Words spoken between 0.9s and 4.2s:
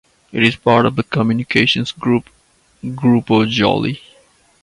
the communications group Grupo Joly.